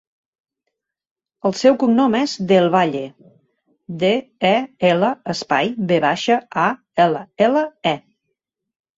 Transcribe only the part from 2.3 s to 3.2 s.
Del Valle: